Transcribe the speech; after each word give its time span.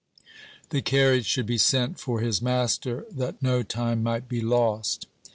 The 0.69 0.81
carriage 0.81 1.27
should 1.27 1.45
be 1.45 1.59
sent 1.59 1.99
for 1.99 2.21
his 2.21 2.41
master, 2.41 3.05
that 3.11 3.39
no 3.43 3.61
time 3.61 4.01
might 4.01 4.27
be 4.27 4.41
lost. 4.41 5.05